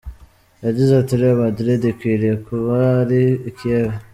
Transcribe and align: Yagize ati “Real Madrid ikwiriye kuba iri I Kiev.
Yagize 0.65 0.91
ati 0.97 1.13
“Real 1.21 1.37
Madrid 1.45 1.81
ikwiriye 1.91 2.35
kuba 2.47 2.77
iri 3.03 3.23
I 3.49 3.51
Kiev. 3.57 3.89